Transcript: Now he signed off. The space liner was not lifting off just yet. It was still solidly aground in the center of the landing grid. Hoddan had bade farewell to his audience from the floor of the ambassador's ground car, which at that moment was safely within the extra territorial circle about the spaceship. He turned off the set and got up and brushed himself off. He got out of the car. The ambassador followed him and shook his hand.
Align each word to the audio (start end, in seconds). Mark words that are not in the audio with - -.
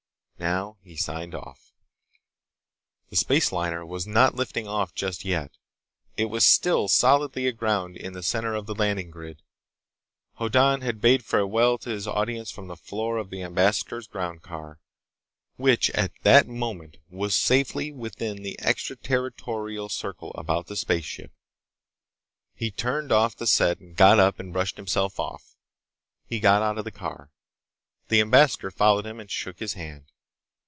Now 0.55 0.79
he 0.81 0.95
signed 0.95 1.35
off. 1.35 1.71
The 3.11 3.15
space 3.15 3.51
liner 3.51 3.85
was 3.85 4.07
not 4.07 4.33
lifting 4.33 4.67
off 4.67 4.95
just 4.95 5.23
yet. 5.23 5.51
It 6.17 6.25
was 6.31 6.43
still 6.43 6.87
solidly 6.87 7.45
aground 7.45 7.95
in 7.95 8.13
the 8.13 8.23
center 8.23 8.55
of 8.55 8.65
the 8.65 8.73
landing 8.73 9.11
grid. 9.11 9.43
Hoddan 10.39 10.81
had 10.81 10.99
bade 10.99 11.23
farewell 11.23 11.77
to 11.77 11.91
his 11.91 12.07
audience 12.07 12.49
from 12.49 12.65
the 12.67 12.75
floor 12.75 13.17
of 13.19 13.29
the 13.29 13.43
ambassador's 13.43 14.07
ground 14.07 14.41
car, 14.41 14.79
which 15.57 15.91
at 15.91 16.11
that 16.23 16.47
moment 16.47 16.97
was 17.07 17.35
safely 17.35 17.91
within 17.91 18.37
the 18.41 18.57
extra 18.57 18.95
territorial 18.95 19.89
circle 19.89 20.31
about 20.33 20.65
the 20.65 20.75
spaceship. 20.75 21.31
He 22.55 22.71
turned 22.71 23.11
off 23.11 23.35
the 23.35 23.45
set 23.45 23.79
and 23.79 23.95
got 23.95 24.19
up 24.19 24.39
and 24.39 24.51
brushed 24.51 24.77
himself 24.77 25.19
off. 25.19 25.55
He 26.25 26.39
got 26.39 26.63
out 26.63 26.79
of 26.79 26.83
the 26.85 26.91
car. 26.91 27.29
The 28.07 28.21
ambassador 28.21 28.71
followed 28.71 29.05
him 29.05 29.19
and 29.19 29.29
shook 29.29 29.59
his 29.59 29.73
hand. 29.73 30.05